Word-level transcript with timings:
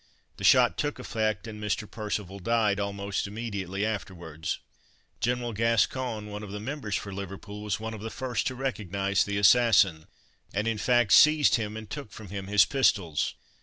The 0.37 0.43
shot 0.43 0.79
took 0.79 0.97
effect, 0.97 1.45
and 1.45 1.61
Mr. 1.63 1.87
Percival 1.87 2.39
died 2.39 2.79
almost 2.79 3.27
immediately 3.27 3.85
afterwards. 3.85 4.57
General 5.19 5.53
Gascoigne, 5.53 6.27
one 6.27 6.41
of 6.41 6.49
the 6.51 6.59
members 6.59 6.95
for 6.95 7.13
Liverpool, 7.13 7.61
was 7.61 7.79
one 7.79 7.93
of 7.93 8.01
the 8.01 8.09
first 8.09 8.47
to 8.47 8.55
recognize 8.55 9.23
the 9.23 9.37
assassin, 9.37 10.07
and, 10.55 10.67
in 10.67 10.79
fact, 10.79 11.11
seized 11.13 11.53
him 11.53 11.77
and 11.77 11.87
took 11.87 12.11
from 12.11 12.29
him 12.29 12.47
his 12.47 12.65
pistols. 12.65 13.35